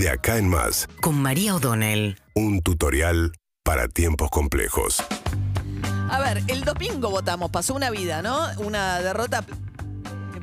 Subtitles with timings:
[0.00, 2.16] De acá en más, con María O'Donnell.
[2.34, 5.04] un tutorial para tiempos complejos.
[6.08, 8.46] A ver, el domingo votamos, pasó una vida, ¿no?
[8.64, 9.44] Una derrota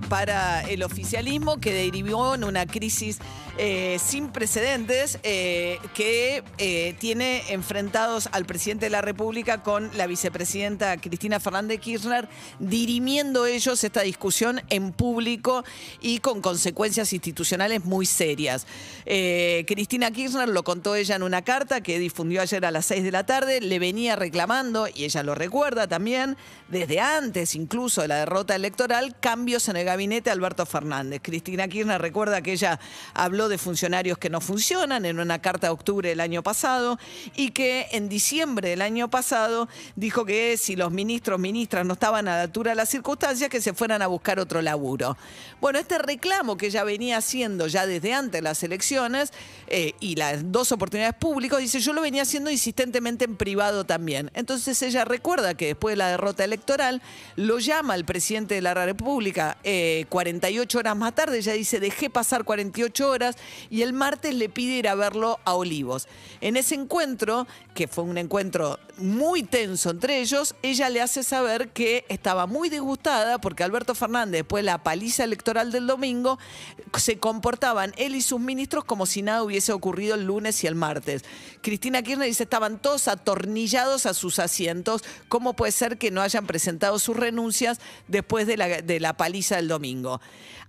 [0.09, 3.19] para el oficialismo que derivó en una crisis
[3.59, 10.05] eh, sin precedentes eh, que eh, tiene enfrentados al presidente de la República con la
[10.05, 15.63] vicepresidenta Cristina Fernández Kirchner, dirimiendo ellos esta discusión en público
[16.01, 18.67] y con consecuencias institucionales muy serias.
[19.05, 23.11] Cristina Kirchner lo contó ella en una carta que difundió ayer a las 6 de
[23.11, 26.37] la tarde, le venía reclamando, y ella lo recuerda también,
[26.67, 29.96] desde antes incluso de la derrota electoral, cambios en el gabinete
[30.31, 31.21] Alberto Fernández.
[31.23, 32.79] Cristina Kirchner recuerda que ella
[33.13, 36.99] habló de funcionarios que no funcionan en una carta de octubre del año pasado
[37.35, 42.27] y que en diciembre del año pasado dijo que si los ministros, ministras no estaban
[42.27, 45.17] a la altura de las circunstancias, que se fueran a buscar otro laburo.
[45.59, 49.33] Bueno, este reclamo que ella venía haciendo ya desde antes de las elecciones
[49.67, 54.29] eh, y las dos oportunidades públicas, dice, yo lo venía haciendo insistentemente en privado también.
[54.35, 57.01] Entonces ella recuerda que después de la derrota electoral
[57.35, 62.09] lo llama al presidente de la República eh, 48 horas más tarde, ella dice, dejé
[62.09, 63.35] pasar 48 horas
[63.69, 66.07] y el martes le pide ir a verlo a Olivos.
[66.41, 71.69] En ese encuentro, que fue un encuentro muy tenso entre ellos, ella le hace saber
[71.69, 76.39] que estaba muy disgustada porque Alberto Fernández, después de la paliza electoral del domingo,
[76.97, 80.75] se comportaban él y sus ministros como si nada hubiese ocurrido el lunes y el
[80.75, 81.23] martes.
[81.61, 85.03] Cristina Kirchner dice, estaban todos atornillados a sus asientos.
[85.27, 89.76] ¿Cómo puede ser que no hayan presentado sus renuncias después de la paliza del domingo?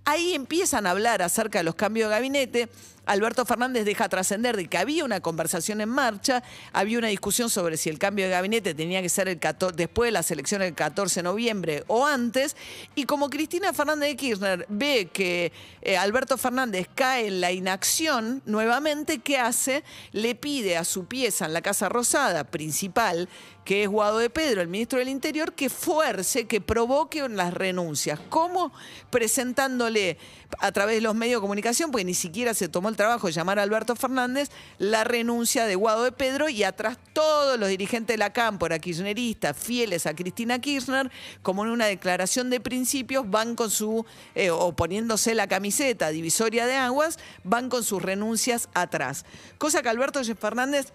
[0.05, 2.69] Ahí empiezan a hablar acerca de los cambios de gabinete.
[3.09, 6.43] Alberto Fernández deja trascender de que había una conversación en marcha,
[6.73, 10.09] había una discusión sobre si el cambio de gabinete tenía que ser el 14 después
[10.09, 12.55] de las elecciones del 14 de noviembre o antes,
[12.93, 18.43] y como Cristina Fernández de Kirchner ve que eh, Alberto Fernández cae en la inacción
[18.45, 19.83] nuevamente, ¿qué hace?
[20.11, 23.27] Le pide a su pieza en la Casa Rosada principal,
[23.65, 28.19] que es Guado de Pedro, el ministro del Interior, que fuerce, que provoque las renuncias.
[28.29, 28.73] ¿Cómo?
[29.11, 30.17] Presentándole
[30.59, 33.33] a través de los medios de comunicación, porque ni siquiera se tomó el trabajo de
[33.33, 38.15] llamar a Alberto Fernández, la renuncia de Guado de Pedro y atrás todos los dirigentes
[38.15, 41.09] de la cámpora kirchnerista, fieles a Cristina Kirchner,
[41.41, 44.05] como en una declaración de principios, van con su,
[44.35, 49.23] eh, o poniéndose la camiseta divisoria de aguas, van con sus renuncias atrás.
[49.57, 50.91] Cosa que Alberto Fernández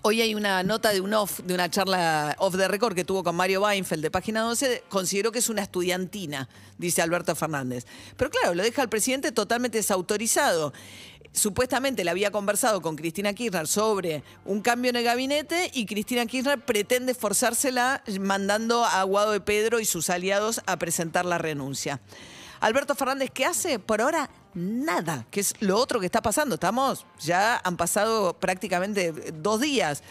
[0.00, 3.22] Hoy hay una nota de un off, de una charla off the record que tuvo
[3.22, 4.84] con Mario Weinfeld de Página 12.
[4.88, 6.48] Consideró que es una estudiantina,
[6.78, 7.86] dice Alberto Fernández.
[8.16, 10.72] Pero claro, lo deja al presidente totalmente desautorizado.
[11.32, 16.26] Supuestamente le había conversado con Cristina Kirchner sobre un cambio en el gabinete y Cristina
[16.26, 22.00] Kirchner pretende forzársela mandando a Guado de Pedro y sus aliados a presentar la renuncia.
[22.60, 23.78] Alberto Fernández, ¿qué hace?
[23.78, 26.54] Por ahora, nada, que es lo otro que está pasando.
[26.54, 30.02] Estamos, ya han pasado prácticamente dos días.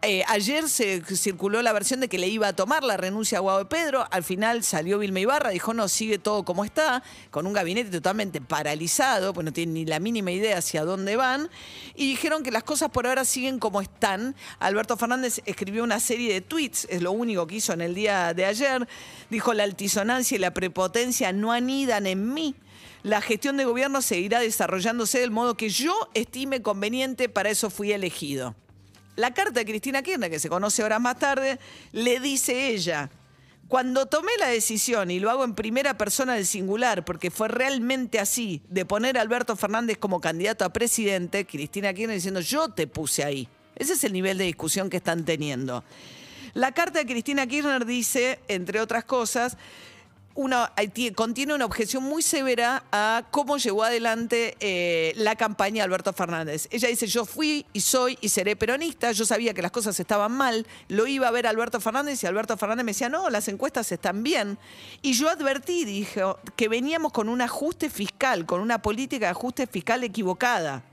[0.00, 3.40] Eh, ayer se circuló la versión de que le iba a tomar la renuncia a
[3.40, 4.06] Guado de Pedro.
[4.12, 8.40] Al final salió Vilma Ibarra, dijo no, sigue todo como está, con un gabinete totalmente
[8.40, 11.50] paralizado, pues no tiene ni la mínima idea hacia dónde van.
[11.96, 14.36] Y dijeron que las cosas por ahora siguen como están.
[14.60, 18.34] Alberto Fernández escribió una serie de tweets, es lo único que hizo en el día
[18.34, 18.86] de ayer.
[19.30, 22.54] Dijo la altisonancia y la prepotencia no anidan en mí.
[23.02, 27.92] La gestión de gobierno seguirá desarrollándose del modo que yo estime conveniente, para eso fui
[27.92, 28.56] elegido.
[29.14, 31.58] La carta de Cristina Kirchner, que se conoce horas más tarde,
[31.92, 33.10] le dice ella,
[33.68, 38.18] cuando tomé la decisión, y lo hago en primera persona del singular, porque fue realmente
[38.18, 42.86] así, de poner a Alberto Fernández como candidato a presidente, Cristina Kirchner diciendo, yo te
[42.86, 43.48] puse ahí.
[43.76, 45.84] Ese es el nivel de discusión que están teniendo.
[46.54, 49.56] La carta de Cristina Kirchner dice, entre otras cosas,
[50.38, 55.86] una, ti- contiene una objeción muy severa a cómo llevó adelante eh, la campaña de
[55.86, 56.68] Alberto Fernández.
[56.70, 60.30] Ella dice, yo fui y soy y seré peronista, yo sabía que las cosas estaban
[60.30, 63.90] mal, lo iba a ver Alberto Fernández y Alberto Fernández me decía, no, las encuestas
[63.90, 64.58] están bien.
[65.02, 69.66] Y yo advertí, dijo, que veníamos con un ajuste fiscal, con una política de ajuste
[69.66, 70.84] fiscal equivocada.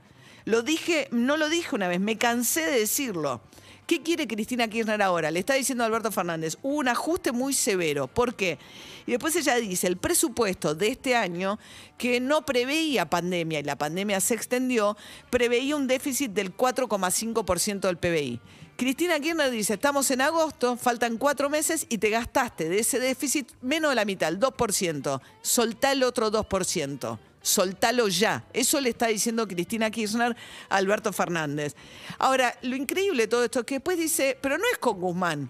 [0.44, 3.40] Lo dije, no lo dije una vez, me cansé de decirlo.
[3.86, 5.30] ¿Qué quiere Cristina Kirchner ahora?
[5.30, 8.08] Le está diciendo Alberto Fernández, hubo un ajuste muy severo.
[8.08, 8.58] ¿Por qué?
[9.06, 11.60] Y después ella dice, el presupuesto de este año,
[11.96, 14.96] que no preveía pandemia y la pandemia se extendió,
[15.30, 18.40] preveía un déficit del 4,5% del PBI.
[18.76, 23.52] Cristina Kirchner dice, estamos en agosto, faltan cuatro meses y te gastaste de ese déficit
[23.62, 25.20] menos de la mitad, el 2%.
[25.42, 28.44] Soltá el otro 2% soltalo ya.
[28.52, 30.36] Eso le está diciendo Cristina Kirchner
[30.68, 31.76] a Alberto Fernández.
[32.18, 35.48] Ahora, lo increíble de todo esto es que después dice, pero no es con Guzmán.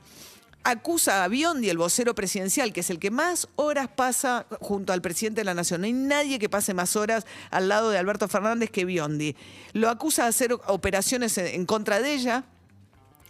[0.63, 5.01] acusa a Biondi, el vocero presidencial, que es el que más horas pasa junto al
[5.01, 5.81] presidente de la Nación.
[5.81, 9.37] No hay nadie que pase más horas al lado de Alberto Fernández que Biondi.
[9.73, 12.45] Lo acusa de hacer operaciones en contra de ella,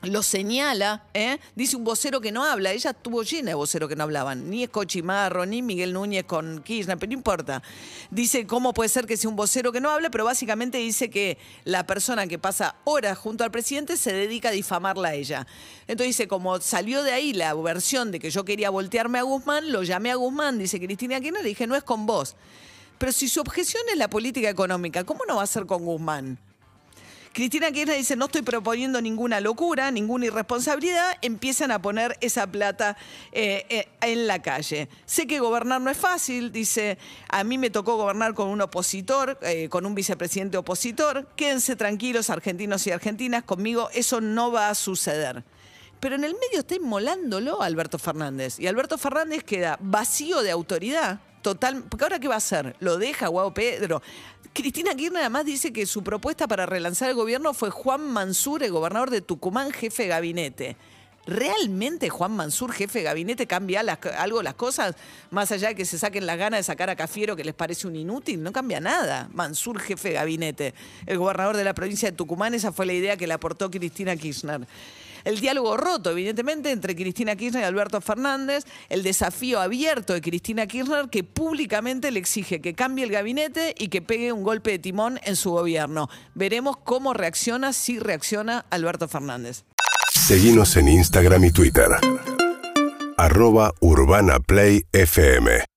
[0.02, 1.38] lo señala, ¿eh?
[1.54, 4.62] dice un vocero que no habla, ella estuvo llena de voceros que no hablaban, ni
[4.62, 7.62] Escochimarro, ni Miguel Núñez con Kirchner, pero no importa.
[8.10, 11.38] Dice cómo puede ser que sea un vocero que no hable, pero básicamente dice que
[11.64, 15.46] la persona que pasa horas junto al presidente se dedica a difamarla a ella.
[15.86, 19.72] Entonces dice, como salió de ahí la versión de que yo quería voltearme a Guzmán,
[19.72, 22.36] lo llamé a Guzmán, dice Cristina Kirchner, le dije, no es con vos.
[22.98, 26.38] Pero si su objeción es la política económica, ¿cómo no va a ser con Guzmán?
[27.36, 32.96] Cristina Kirchner dice, no estoy proponiendo ninguna locura, ninguna irresponsabilidad, empiezan a poner esa plata
[33.30, 34.88] eh, eh, en la calle.
[35.04, 36.96] Sé que gobernar no es fácil, dice,
[37.28, 42.30] a mí me tocó gobernar con un opositor, eh, con un vicepresidente opositor, quédense tranquilos
[42.30, 45.44] argentinos y argentinas, conmigo eso no va a suceder.
[46.00, 48.58] Pero en el medio está inmolándolo Alberto Fernández.
[48.58, 51.84] Y Alberto Fernández queda vacío de autoridad total.
[51.88, 52.74] Porque ahora, ¿qué va a hacer?
[52.80, 54.02] ¿Lo deja Guau Pedro?
[54.52, 58.72] Cristina Kirchner además dice que su propuesta para relanzar el gobierno fue Juan Mansur, el
[58.72, 60.76] gobernador de Tucumán, jefe gabinete.
[61.24, 63.84] ¿Realmente Juan Mansur, jefe de gabinete, cambia
[64.18, 64.96] algo las cosas?
[65.30, 67.86] Más allá de que se saquen las ganas de sacar a Cafiero, que les parece
[67.86, 69.28] un inútil, no cambia nada.
[69.32, 70.74] Mansur, jefe gabinete.
[71.06, 74.16] El gobernador de la provincia de Tucumán, esa fue la idea que le aportó Cristina
[74.16, 74.66] Kirchner
[75.26, 80.66] el diálogo roto, evidentemente, entre Cristina Kirchner y Alberto Fernández, el desafío abierto de Cristina
[80.68, 84.78] Kirchner que públicamente le exige que cambie el gabinete y que pegue un golpe de
[84.78, 86.08] timón en su gobierno.
[86.34, 89.64] Veremos cómo reacciona, si reacciona Alberto Fernández.
[90.12, 91.88] Seguimos en Instagram y Twitter.